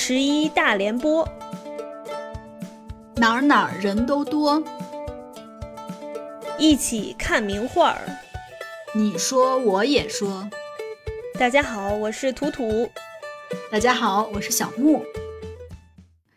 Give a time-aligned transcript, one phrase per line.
[0.00, 1.28] 十一大联播，
[3.16, 4.62] 哪儿哪儿人都多，
[6.56, 8.08] 一起看名画儿。
[8.94, 10.48] 你说我也说。
[11.36, 12.88] 大家好，我是图图。
[13.72, 15.04] 大家好，我是小木。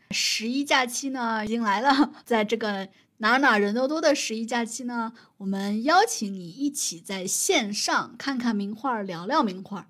[0.10, 9.88] 十一假期呢，已经来了， 在这个哪儿哪儿人都多的十一假期呢，我们邀请你一起在线上看看名画，聊聊名画。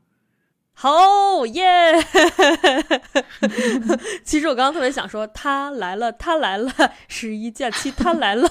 [0.82, 1.94] 好耶！
[4.26, 6.74] 其实我刚刚特别想说，他来了，他来了，
[7.08, 8.50] 十一假期他来了。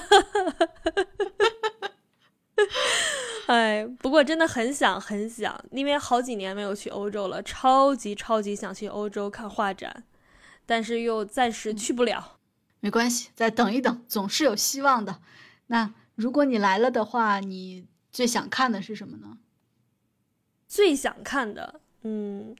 [3.47, 10.05] 哎，不过真的很想很想，因为好几年没有去欧洲了，超级超级想去欧洲看画展，
[10.65, 12.37] 但是又暂时去不了。
[12.79, 15.19] 没关系，再等一等，总是有希望的。
[15.67, 19.39] 那如果你来了的话，你最想看的是什么呢？
[20.65, 21.81] 最想看的。
[22.03, 22.55] 嗯，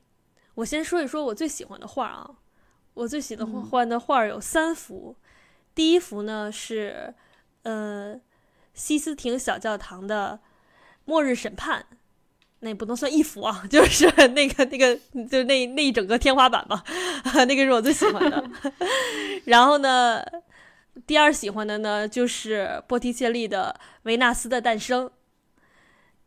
[0.56, 2.30] 我先说一说我最喜欢的画啊。
[2.94, 5.16] 我最喜欢的画有三幅。
[5.74, 7.14] 第一幅呢是，
[7.64, 8.20] 呃，
[8.74, 10.42] 西斯廷小教堂的
[11.06, 11.86] 《末日审判》，
[12.60, 14.94] 那不能算一幅啊， 就是那个那个，
[15.30, 16.84] 就那那一整个天花板吧，
[17.48, 18.44] 那个是我最喜欢的。
[19.46, 20.22] 然后呢，
[21.08, 25.08] 第二喜欢的呢就是波提切利的《维纳斯的诞生》。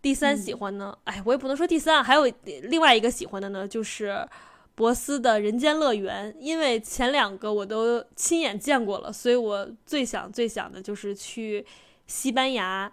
[0.04, 2.30] 第三喜欢呢，哎，我也不能说第三，还有
[2.64, 4.28] 另外一个喜欢的呢，就是
[4.74, 11.64] 博斯的人间乐园，因为前两个我都亲眼见过了，所以我最想最想的就是去
[12.06, 12.92] 西班牙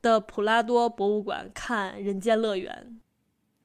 [0.00, 2.96] 的普拉多博物馆看人间乐园。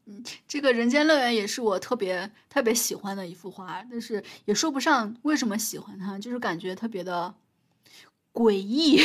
[0.08, 7.32] 嗯，这个人间乐园也是我特别特别喜欢的一幅画，但是也说不上为什么喜欢它，就是感觉特别的
[8.34, 9.00] 诡异。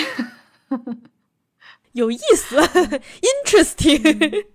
[1.97, 2.57] 有意思，
[3.25, 4.47] interesting。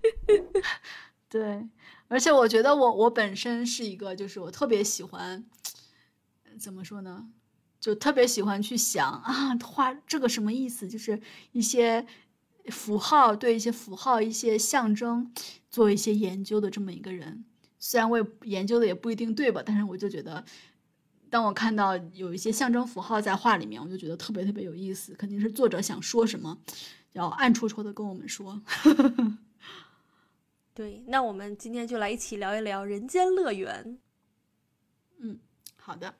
[1.28, 1.68] 对，
[2.06, 5.44] 而且我觉得我我本身是一个，就是我特别喜欢，
[6.58, 7.26] 怎么说呢？
[7.80, 10.86] 就特别喜欢去想啊，画这个什么意思？
[10.86, 11.20] 就是
[11.50, 12.06] 一些
[12.66, 15.32] 符号，对一些符号、一些象征
[15.68, 17.44] 做一些研究的这么一个人。
[17.80, 20.44] 虽然我也研究的也不一定对吧，但是我就觉得，
[21.28, 25.12] 当我看到有一些象征符号在画里面，我就觉得特别特别有意思。
[25.14, 26.56] 肯定是作者想说什么。
[27.12, 28.62] 要暗戳戳的跟我们说，
[30.74, 33.84] 对，那我们今天就来一起聊一聊《人间乐园》。
[35.18, 35.38] 嗯，
[35.76, 36.14] 好的。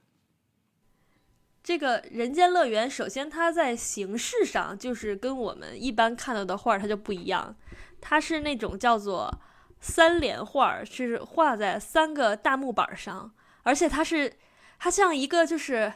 [1.62, 7.56] 这个《人间乐园》，首先它在形式上就是跟我们一般看到的画它就不一样，
[8.00, 9.32] 它是那种叫做
[9.80, 13.32] 三联画，是画在三个大木板上，
[13.62, 14.36] 而且它是
[14.78, 15.92] 它像一个就是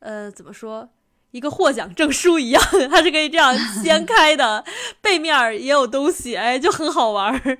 [0.00, 0.90] 呃怎么说？
[1.30, 4.64] 一个获奖证书一样， 它是可以这样掀开的，
[5.02, 7.58] 背面也有东西，哎，就很好玩儿。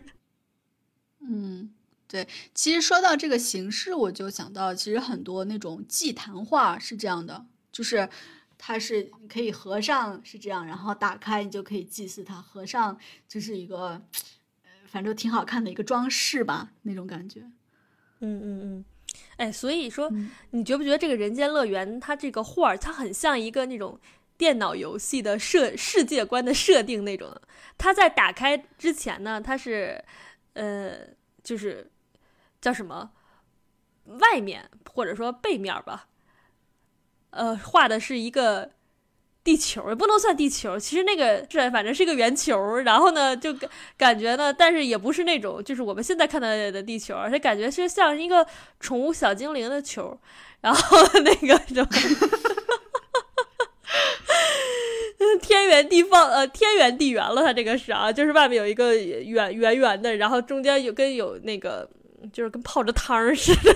[1.20, 1.70] 嗯，
[2.06, 8.08] 对，其实说到这个形式，我就想到，其实很多那种祭坛画是这样的，就是
[8.56, 12.98] 它是可以合上是这样，然后打开你就可以祭祀它，合上
[13.28, 14.00] 就是一个，
[14.86, 17.42] 反正挺好看的一个装饰吧，那种感觉。
[18.20, 18.84] 嗯嗯嗯。
[19.36, 20.10] 哎，所以说，
[20.50, 23.98] 你觉不觉得这个人间乐园它这个画儿，它很像一个那种
[24.36, 27.40] 电脑游戏的设世界观的设定那种？
[27.76, 30.04] 它在打开之前呢，它是，
[30.54, 30.98] 呃，
[31.42, 31.90] 就是
[32.60, 33.12] 叫什么，
[34.04, 36.08] 外面或者说背面吧，
[37.30, 38.72] 呃，画的是一个。
[39.48, 48.46] 地球也不能算地球，其实那个是反正是一个圆球，然后呢就感感觉呢，但是也不是那种就是我们现在看到的地球，而且感觉是像一个
[48.78, 50.20] 宠物小精灵的球，
[50.60, 51.82] 然后那个就，
[55.40, 61.88] 天圆地方呃天圆地圆了，它这个是啊，就是外面有一个圆圆圆的，然后中间有跟有那个
[62.34, 63.74] 就是跟泡着汤似的。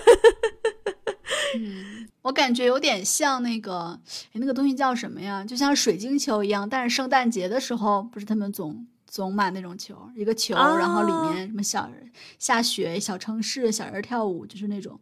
[2.22, 5.44] 我感觉有点像那个，哎，那个东西叫什么呀？
[5.44, 14.98] 就像水晶球一样，但是圣诞节的时候不是他们总总买那种球，一个球，然后里面什么小人下雪、小城市、小人跳舞，就是那种。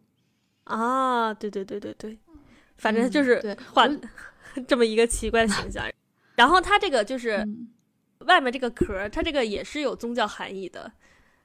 [0.63, 2.17] 啊，对对对对对，
[2.77, 3.87] 反正就是画
[4.67, 5.85] 这么一个奇怪的形象。
[6.35, 7.47] 然后它这个就是
[8.25, 10.91] 外面这个壳，它这个也是有宗教含义的。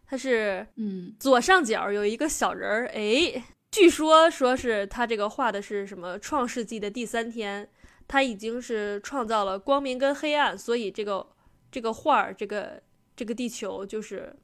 [0.06, 3.44] 它是嗯，左上角有一个小人儿，哎。
[3.76, 6.18] 据说说是他这个画的是什么？
[6.18, 7.68] 创世纪的第三天，
[8.08, 11.26] 他已经是创造了光明跟黑暗，所以这个
[11.70, 12.82] 这个画儿，这个
[13.14, 14.34] 这个地球就是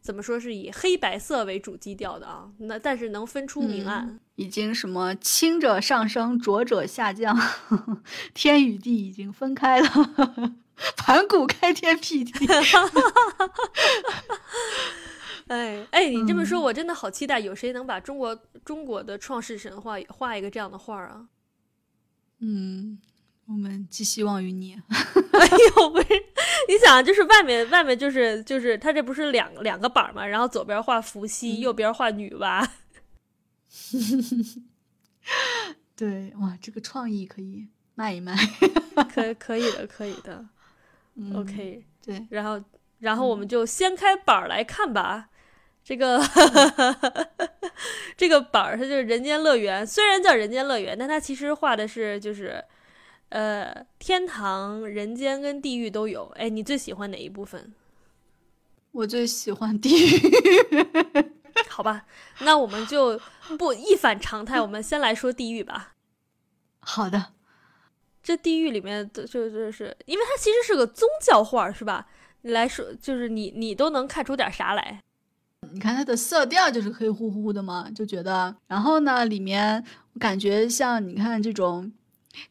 [0.00, 2.48] 怎么说是以黑白色为主基调的啊？
[2.60, 7.38] 那但是能分出明暗，已经什么清者上升，浊者下降，
[8.32, 9.88] 天与地已经分开了，
[10.96, 12.46] 盘古开天辟地。
[15.48, 18.34] 哎哎，你这么说，我真的好期待，有谁能把中国
[18.64, 21.28] 中国的创世神话也画一个这样的画啊？
[22.40, 22.98] 嗯，
[23.46, 24.74] 我们寄希望于你。
[25.32, 25.46] 哎
[25.76, 26.08] 呦，不是，
[26.68, 32.68] 你想，就是外面外面就是就是他这不是两两个板嘛，然后左边画伏羲，右边画女娲。
[35.94, 38.34] 对，哇，这个创意可以卖一卖。
[39.14, 40.44] 可 可以的，可以的。
[41.34, 42.62] OK，对，然后
[42.98, 45.30] 然后我们就掀开板儿来看吧。
[45.86, 46.20] 这个
[48.18, 52.60] 这个板儿它就是人间乐园，虽然叫人间乐园，但它其实画的是就是
[53.28, 56.24] 呃天堂、人间跟地狱都有。
[56.34, 57.72] 哎，你最喜欢哪一部分？
[58.90, 60.20] 我最喜欢地狱。
[61.70, 62.04] 好吧，
[62.40, 63.20] 那我们就
[63.56, 65.92] 不一反常态，我们先来说地狱吧。
[66.82, 67.26] 好的，
[68.24, 72.08] 这地狱里面就就是因为它其实是个宗教画，是吧？
[72.42, 75.04] 你来说，就是你你都能看出点啥来？
[75.72, 81.92] 你看它的色调就是黑乎乎的嘛，就觉得，然后呢，里面我感觉像你看这种，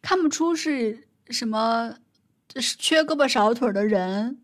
[0.01, 1.95] 看不出是什么，
[2.55, 4.39] 是缺胳膊少腿的人，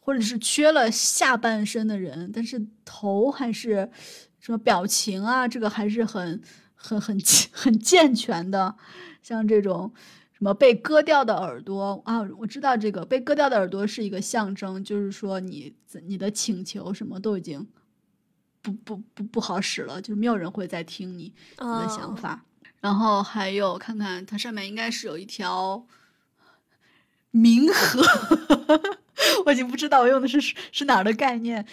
[0.00, 3.90] 或者是缺了下半身的人，但是头还是
[4.40, 6.40] 什么表情啊，这个还是很
[6.74, 7.18] 很很
[7.52, 8.74] 很健全的，
[9.22, 9.92] 像这种
[10.32, 15.74] 什么被割掉的耳朵啊，我知道这个被割掉的耳朵是一个象征，就是说你
[16.06, 17.68] 你的请求什么都已经。
[18.62, 21.24] 不不不不好使了，就是没有人会再听你
[21.58, 22.44] 你的想法。
[22.80, 25.84] 然后还有看看它上面应该是有一条
[27.32, 28.02] 冥河，
[29.46, 31.66] 我已经不知道我用的是是哪儿的概念。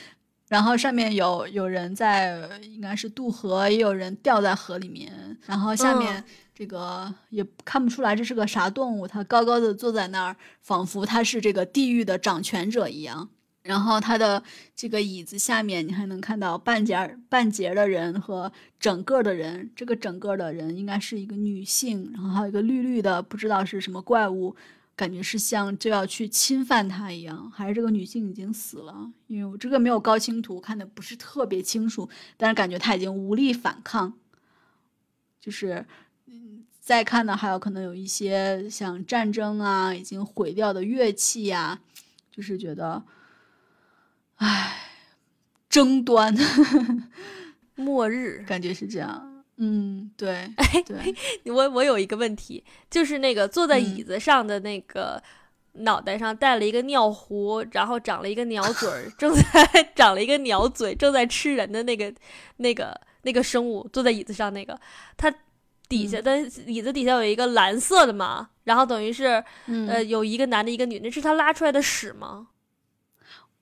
[0.48, 5.38] 然后上面有有人在应该是渡河，也有人掉在河里面。
[5.46, 6.24] 然后下面
[6.56, 13.30] 这个也看不出来这是个啥动物，它高高的坐在那儿，仿佛它是这个地狱的掌权者一样。
[13.62, 14.42] 然后它的
[14.74, 19.70] 这个椅子下面，你还能看到半截半截的人和整个的人。
[19.76, 24.56] 这个整个的人应该是一个女性，然后还有一个绿绿的，不知道是什么怪物，
[24.96, 27.52] 感觉是像就要去侵犯她一样。
[27.52, 29.12] 还是这个女性已经死了？
[29.28, 34.14] 因为我这个没有高清图，看的不是特别清楚，但是感觉她已经无力反抗。
[35.42, 35.86] 就是，
[36.28, 41.82] 嗯，再看呢，还有可能有一些像战争啊，已经毁掉的乐器呀，
[42.32, 43.04] 就是觉得。
[44.40, 44.74] 唉，
[45.70, 46.36] 争端，
[47.76, 49.44] 末日， 感觉是这样。
[49.58, 50.50] 嗯，对，
[50.86, 51.14] 对。
[51.54, 55.22] 我我有一个问题，就是那个坐在椅子上的那个，
[55.74, 62.14] 脑袋上戴了一个尿壶，然后长了一个鸟嘴儿，正在长了一个鸟嘴，正在吃人的那个
[62.58, 64.80] 那个那个生物，坐在椅子上那个，
[65.18, 65.30] 它
[65.90, 69.44] 底下的椅子底下有一个蓝色的嘛，然后等于是
[69.90, 72.48] 呃有一个男的，一个女的，是他拉出来的屎吗？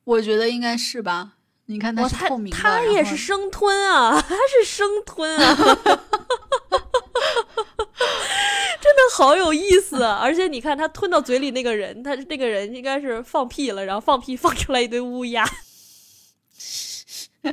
[0.07, 1.33] 我觉得应该是吧，
[1.65, 5.53] 你看它是透明的，它也是生吞啊， 它是生吞啊，
[8.79, 10.17] 真的好有意思啊！
[10.21, 15.45] 而且你看它吞到嘴里那个人，他那个人应该是放屁了，然后放屁放出来一堆乌鸦，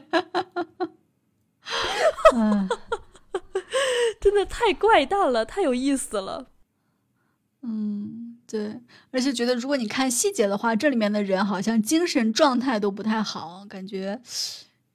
[4.20, 6.46] 真的太怪诞了，太有意思了，
[7.62, 8.38] 嗯。
[8.54, 8.80] 对，
[9.10, 14.22] 而且觉得如果你看细节的话，这里面的人好像精神状态都不太好，感觉，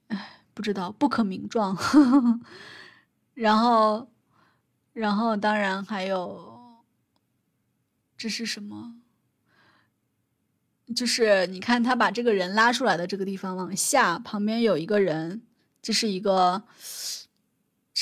[0.06, 1.76] 唉，不知道不可名状。
[3.34, 4.08] 然后，
[4.94, 6.82] 然后当然还有，
[8.16, 8.94] 这是什么？
[10.96, 15.42] 就是你看他把这个人拉出来的这个地方往下，旁边有一个人，
[15.82, 16.62] 这是一个，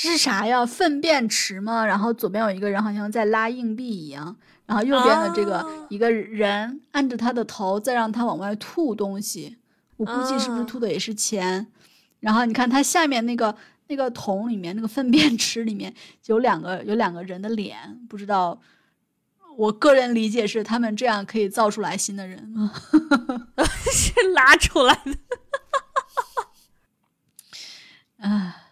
[0.01, 0.65] 这是啥呀？
[0.65, 1.85] 粪便池吗？
[1.85, 4.35] 然后左边有一个人，好像在拉硬币一样。
[4.65, 9.57] 然后右边的这个一个人按着他的头，再让他往外吐东西，
[9.97, 11.67] 我估计是不是吐的也是钱？
[12.19, 13.55] 然后你看他下面那个
[13.87, 15.93] 那个桶里面那个粪便池里面
[16.27, 18.61] 有两个有两个人的脸，不知道。
[19.57, 22.71] 我个人理解是他们这样可以造出来新的人吗？
[23.91, 25.17] 是拉出来的。
[28.25, 28.68] 啊。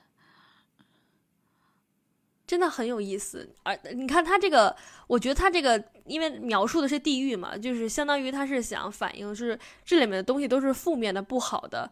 [2.48, 4.74] 真的很有意思，而你看他这个，
[5.06, 11.92] 我觉得他这个，因为描述的是地狱嘛，就是相当于他是想反映是这里面的东西都是负面的、不好的。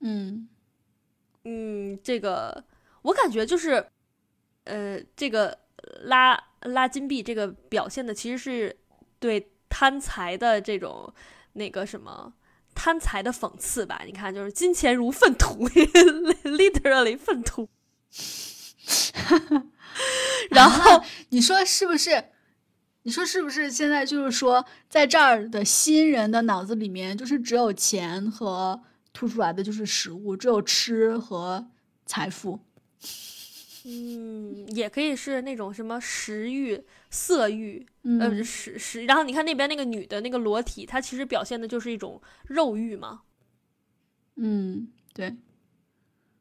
[0.00, 0.48] 嗯
[1.44, 2.64] 嗯，这个
[3.02, 3.86] 我感觉就是，
[4.64, 5.56] 呃，这个
[6.02, 8.76] 拉拉金币这个表现的其实是
[9.20, 11.14] 对贪财的这种
[11.52, 12.32] 那个什么
[12.74, 14.02] 贪财的讽刺吧？
[14.04, 15.68] 你看，就是金钱如粪土，
[16.42, 17.68] literally 粪土。
[20.50, 22.24] 然后你说是不是？
[23.02, 23.70] 你说是不是？
[23.70, 31.68] 现在就是说，在这儿的新人的脑子里面，就是只有钱和突出来的就是食物，只有吃和
[32.04, 32.60] 财富。
[33.84, 39.04] 嗯，也可以是那种什么食欲、色欲，嗯呃，食食。
[39.06, 43.22] 然后你看那边那个女的那个裸体，她其实表现的就是一种肉欲嘛。
[44.36, 45.34] 嗯，对，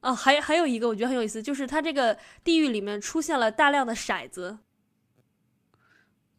[0.08, 4.58] 哦，还还有一个我觉得很有意思，就是它这个地狱里面出现了大量的骰子。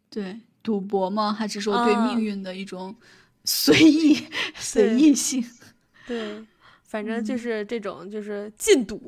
[0.08, 1.34] 对，赌博吗？
[1.34, 2.96] 还是说对啊命运的一种
[3.44, 5.44] 随意、 随意性？
[6.08, 6.42] 对，
[6.82, 8.98] 反正就嗯是这种，就是禁赌，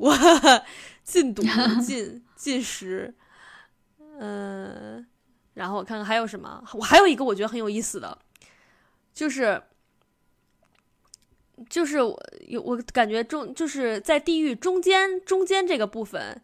[1.03, 1.41] 禁赌，
[1.83, 3.11] 禁禁食，
[4.19, 5.03] 嗯、
[5.55, 8.15] 然后我看看还有什么，我还有一个我觉得很有意思的，
[9.11, 9.59] 就是
[11.69, 16.41] 就是我有我感觉中就是在地狱中间中间这个部分，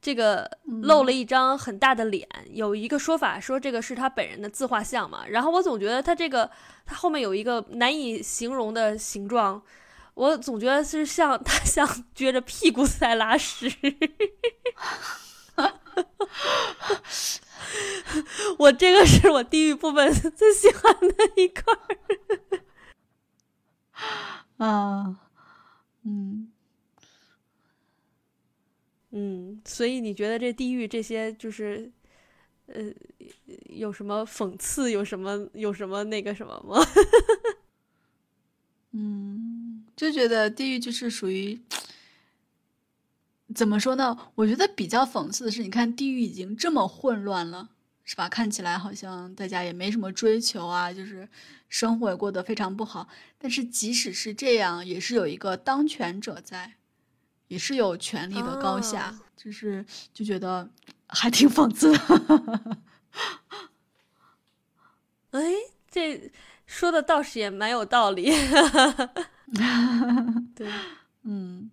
[0.00, 0.50] 这个
[0.82, 6.50] 露了一张很大的脸，有一个说法说这个是他本人的自画像嘛，然后我总觉得他这个
[6.84, 9.62] 他后面有一个难以形容的形状。
[10.14, 13.72] 我总觉得是像 他像撅着屁股在拉屎，
[18.58, 21.96] 我这个是我地狱部分 最喜欢的一块儿。
[24.64, 25.16] 啊，
[26.04, 26.48] 嗯，
[29.10, 31.90] 嗯，所以你觉得这地狱这些就是，
[32.66, 32.80] 呃，
[33.70, 36.76] 有什么讽刺，有什么有什么那个什么吗？
[38.92, 41.60] 嗯，就觉得地狱就是属于
[43.52, 44.16] 怎么说呢？
[44.36, 47.70] 我觉得比较讽刺的是，你看地狱已经这么混乱了，
[48.04, 48.28] 是吧？
[48.28, 51.28] 看起来好像大家也没什么追求啊，就是
[51.68, 53.08] 生活也过得非常不好。
[53.38, 56.74] 但是即使是这样，也是有一个当权者在，
[57.48, 60.68] 也是有权力的高下，啊就是就觉得
[61.08, 62.78] 还挺讽刺的。
[65.32, 65.40] 哎，
[65.90, 66.30] 这
[66.66, 68.32] 说的倒是也蛮有道理。
[70.54, 70.70] 对
[71.22, 71.70] 嗯，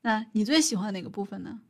[0.00, 1.60] 那你最喜欢哪个部分呢？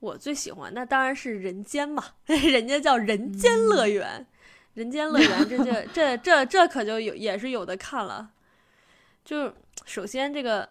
[0.00, 4.26] 我最喜欢，那当然是人间嘛， 人家叫人间乐园，
[4.74, 8.30] 人间乐园，这这这这这可就有也是有的看了。
[9.24, 9.52] 就
[9.84, 10.68] 首先这个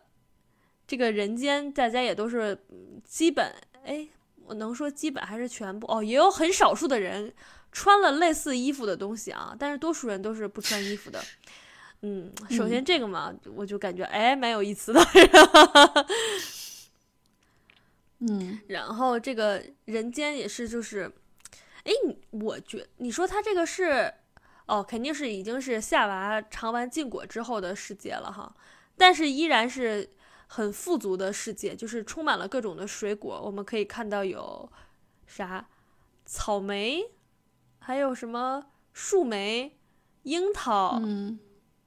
[0.88, 3.54] 这个人间，大家也都是嗯基本，
[3.84, 4.08] 哎，
[4.46, 7.34] 我能说基本还是全部哦，也有很少数的人
[7.72, 11.22] 穿了类似衣服的东西啊，但是多数人都是不穿衣服的。
[12.02, 15.02] 嗯，首先这个嘛，我就感觉哎蛮有意思的。
[18.20, 21.12] 嗯然后这个人间也是，就是，
[21.84, 24.14] 哎，你我觉你说他这个是，
[24.66, 28.56] 哦，肯定是已经是夏娃尝完禁果之后的世界了哈，
[28.98, 30.10] 但是依然是
[30.48, 34.72] 很富足的世界，就是充满了各种的水果，我们可以看到有
[35.26, 35.68] 啥
[36.26, 37.12] 草莓，
[37.80, 39.78] 还有什么树莓、
[40.24, 41.38] 樱桃，嗯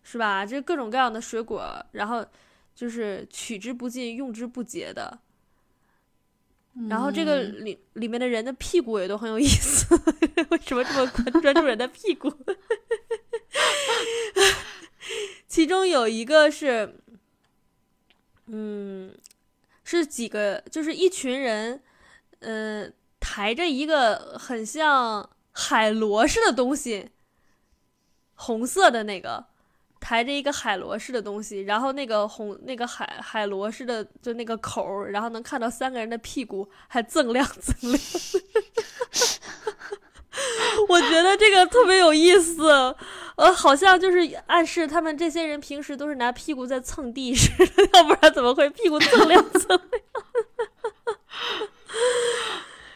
[0.02, 0.46] 是吧？
[0.46, 2.24] 这各种各样的水果，然后
[2.74, 5.18] 就是取之不尽、用之不竭的。
[6.88, 9.86] 然后这个嗯里里面的人的屁股也都很有意思，
[10.50, 12.32] 为什么这么关专注人的屁股？
[15.48, 16.96] 其中有一个是，
[18.46, 19.12] 嗯，
[19.82, 21.82] 是几个，就是一群人，
[22.38, 27.10] 嗯、抬着一个很像海螺似的东西，
[28.34, 29.46] 红色的那个，
[30.00, 38.00] 抬着一个海螺似的东西，然后那个红那个海海螺似的就那个口儿，然后能看到三个人的屁股，还锃亮锃亮。
[40.88, 42.94] 我觉得这个特别有意思，
[43.36, 49.80] 呃，好像就是暗示他们这些人平时都是拿屁股在蹭地 似的，要不然怎么会屁股锃亮锃亮？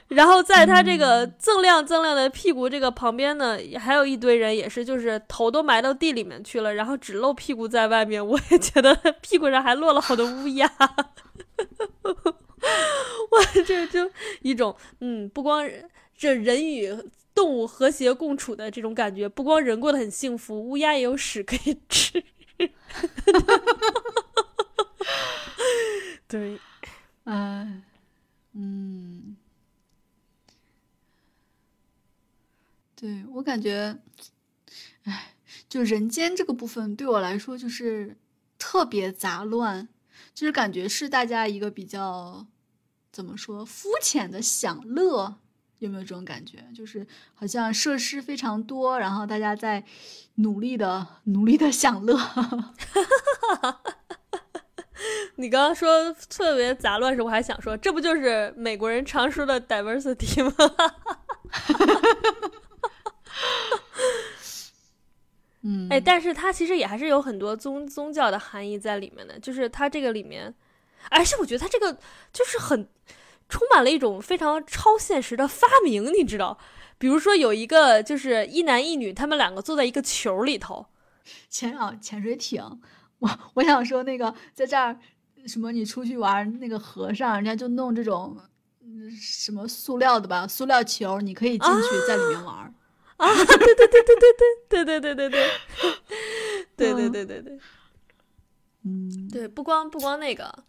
[0.09, 8.25] 然后在他这个锃亮锃亮的屁股这个旁边呢，还有一堆人，也是就是头都埋到地里面去了，然后只露屁股在外面。
[8.25, 10.71] 我也觉得屁股上还落了好多乌鸦。
[13.31, 14.11] 哇这就
[14.43, 15.69] 一种嗯，不光
[16.17, 16.97] 这人与
[17.35, 22.23] 动物和谐共处的这种感觉，不光人过得很幸福，乌鸦也有屎可以吃。
[26.29, 26.59] 对，
[27.25, 27.83] 哎，
[28.55, 29.34] 嗯，
[33.05, 33.99] 对我感觉，
[35.03, 35.35] 哎，
[35.69, 38.17] 就人间这个部分对我来说就是
[38.59, 39.87] 特别杂乱，
[40.33, 42.47] 就是感觉是大家一个比较
[43.13, 45.37] 怎么说肤浅的享乐，
[45.81, 46.65] 有没有这种感觉？
[46.75, 49.85] 就是好像设施非常多，然后大家在
[50.37, 52.19] 努力的努力的享乐。
[55.37, 60.55] 你刚刚说特别杂乱时，我还想说，这不就是美国人常说的 diversity 吗？
[65.67, 70.55] 嗯，哎，但是它其实也还是有很多宗宗教的含义在里面的，就是它这个里面，
[71.11, 71.99] 而且我觉得它这个
[72.33, 72.87] 就是很
[73.49, 76.59] 充满了一种非常超现实的发明，你知道？
[76.99, 80.87] 比如说有一个就是一男一女，他们两个坐在一个球里头，
[81.49, 82.63] 潜啊潜水艇，
[83.19, 84.99] 我我想说那个在这儿
[85.47, 88.37] 什么你出去玩那个河上，人家就弄这种
[88.83, 92.75] 嗯什么塑料的吧，塑料球，你可以进去在里面玩儿。
[93.17, 95.51] 啊，对对对对对对对对对对对对，
[96.77, 97.59] 对对对对对
[98.85, 100.65] 嗯，对，不光不光那个，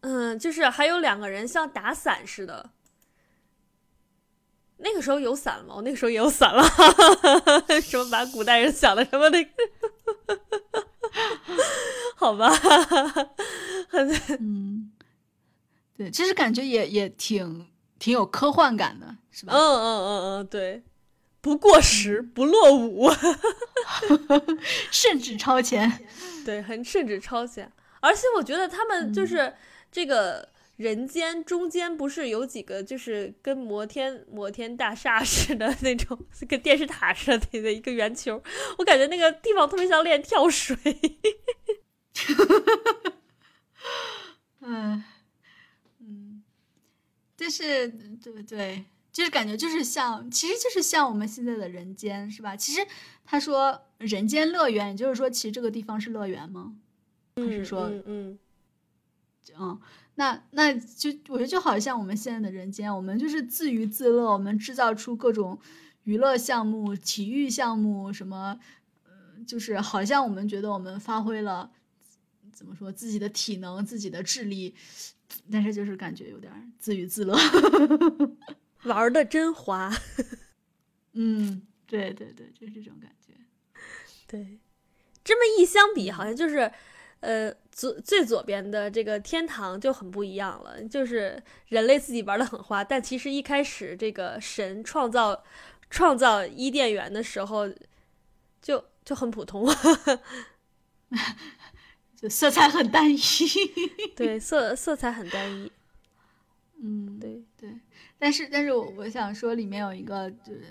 [0.00, 2.70] 嗯，就是还有两个人像打伞似的。
[4.78, 5.74] 那个时候有伞了吗？
[5.76, 6.62] 我那个时候也有伞了，
[7.80, 9.50] 什么把古代人想的什么那个，
[12.16, 12.50] 好吧，
[13.88, 14.10] 很
[14.40, 14.90] 嗯，
[15.96, 17.68] 对，其实感觉也也挺
[18.00, 19.52] 挺有科幻感的，是吧？
[19.54, 20.82] 嗯嗯嗯嗯，对，
[21.44, 23.10] 不过时，不落伍，
[24.90, 26.06] 甚至超前。
[26.42, 27.70] 对，很甚至超前。
[28.00, 29.54] 而且我觉得他们就是
[29.92, 38.42] 这个人间中间不是有几个就是跟摩天摩天大厦似的那种， 跟电视塔似的的一个圆球，
[38.78, 40.74] 我感觉那个地方特别像练跳水。
[44.62, 45.04] 嗯
[46.00, 46.42] 嗯，
[47.36, 52.56] 但是对对，就是感觉就是像，其实就是像我们现在的人间，是吧？
[52.56, 52.84] 其实
[53.24, 56.74] 他说人间乐园，也就是说，其实这个地方是乐园吗？
[57.36, 58.38] 还是说，嗯嗯
[59.56, 59.80] 嗯，
[60.16, 65.56] 那那就我觉得就好像我们现在的人间，我们就是自娱自乐，我们制造出各种
[66.02, 68.58] 娱乐项目、体育项目，什么，
[69.04, 69.12] 呃，
[69.46, 71.70] 就是好像我们觉得我们发挥了
[72.52, 74.74] 怎么说自己的体能、自己的智力，
[75.52, 77.36] 但是就是感觉有点自娱自乐。
[78.84, 79.92] 玩的真花。
[81.12, 83.32] 嗯，对对对，就是这种感觉。
[84.26, 84.58] 对，
[85.22, 86.70] 这么一相比，好像就是，
[87.20, 90.82] 呃，左最左边的这个天堂就很不一样了。
[90.84, 95.44] 就是人类自己玩的很花，但其实一开始这个神创造
[95.88, 97.72] 创造伊甸园的时候，
[98.60, 99.66] 就就很普通。
[102.16, 103.18] 就色彩很单一。
[104.16, 105.70] 对，色色彩很单一。
[106.82, 107.78] 嗯，对对，
[108.24, 110.64] 但是但是我我想说，里面有一个，就是，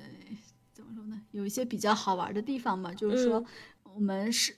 [0.74, 1.22] 怎么说呢？
[1.30, 3.46] 有一些比较好玩的地方嘛，就是说，
[3.84, 4.58] 我们是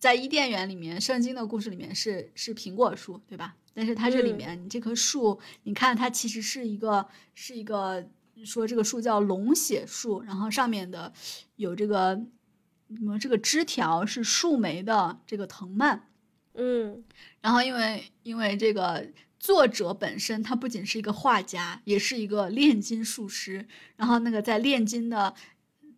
[0.00, 3.54] 在伊甸园里面，圣经的故事里面是是苹果树，对吧？
[3.72, 8.04] 但是它这里嗯面，你这棵树，你看它其实是一个是一个
[8.44, 11.12] 说这个树叫龙血树，然后上面的
[11.54, 12.20] 有这个
[12.96, 16.08] 什么这个枝条是树莓的这个藤蔓，
[16.54, 17.04] 嗯
[17.40, 19.06] 然后因为因为这个
[19.42, 23.66] 作者本身他不仅是一个画家，也是一个炼金术师。
[23.96, 25.34] 然后那个在炼金的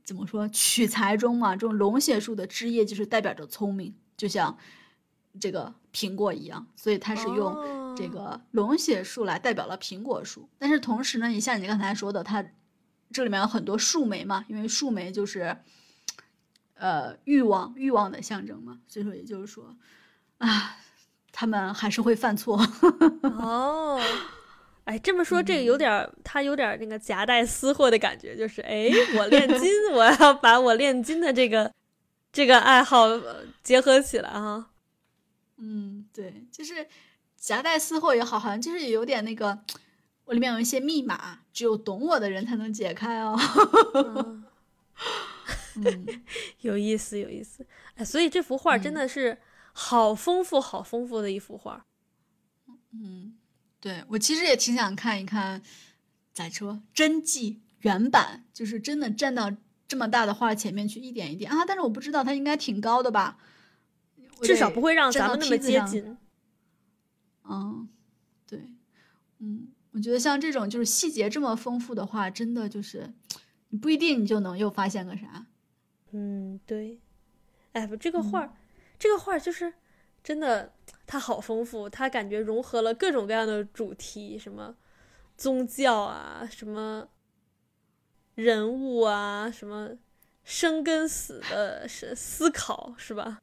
[0.03, 4.57] 怎么说取材中嘛，这种龙血树的枝叶就是代表着聪明，就像
[5.39, 10.49] 这个苹果一样，所以他是用这哦个龙血树来代表了苹果树。
[10.57, 12.43] 但是同时呢，也像你刚才说的，它
[13.13, 15.55] 这里面有很多树莓嘛，因为树莓就是
[16.77, 19.77] 呃欲望欲望的象征嘛，所以说也就是说
[20.39, 20.79] 啊。
[21.37, 22.57] 他们还是会犯错，
[23.23, 24.01] 哦，
[24.87, 31.73] 哎，这么说这个有点儿，他有点儿那个夹带私货的感觉，就是哎，我炼金，我要把我炼金的这个
[32.33, 34.71] 这个爱好呃结合起来哈。
[35.57, 36.87] 嗯，对，就是
[37.37, 39.59] 夹带私货也好，好像就是有点那个，
[40.27, 43.37] 我里面有一些密码，只有懂我的人才能解开哦。
[46.61, 47.67] 有意思，有意思。
[47.97, 49.37] 哎，所以这幅画真的是
[49.77, 51.85] 好丰富、好丰富的一幅画。
[52.93, 53.37] 嗯，
[53.81, 55.61] 对我其实也挺想看一看
[56.33, 59.53] 咋说真迹原版，就是真的站到
[59.89, 61.65] 这么大的画前面去一点一点啊。
[61.67, 63.37] 但是我不知道它应该挺高的吧，
[64.43, 66.17] 至少不会让咱们那么接近。
[67.43, 67.89] 嗯，
[68.47, 68.61] 对，
[69.41, 73.13] 嗯，我觉得像这种就是细节这么丰富的话，真的就是
[73.71, 75.47] 你不一定你就能又发现个啥。
[76.13, 77.01] 嗯，对。
[77.73, 78.55] 哎，不，这个画儿，
[78.99, 79.75] 这个画就是
[80.23, 80.73] 真的，
[81.07, 84.77] 它好丰富，它感觉融合了各种各样的主题，什么
[85.37, 87.09] 宗教啊，什么
[88.35, 89.91] 人物啊，什么
[90.43, 93.39] 生跟死的是思考，是吧？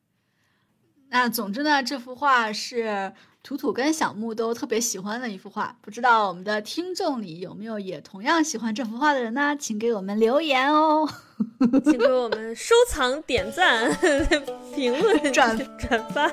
[1.09, 5.75] 那总之呢，这幅画是图图跟小木都特别喜欢的一幅画。
[5.81, 9.55] 不知道我们的听众里有没有也同样喜欢这幅画的人呢？
[9.59, 11.09] 请给我们留言哦。
[11.85, 13.91] 请给我们收藏、点赞、
[14.75, 16.27] 评论、转转发。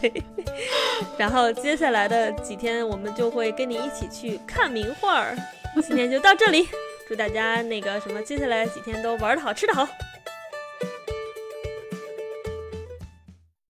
[0.00, 0.22] 对，
[1.18, 5.36] 然后接下来的几天，我们就会跟你一起去看名画儿。
[5.82, 6.68] 今天就到这里，
[7.08, 9.84] 祝大家那个什么，接下来几天都玩的好，吃的好，